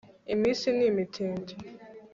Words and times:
iminsi 0.33 0.65
ni 0.77 0.83
imitindi 0.91 1.53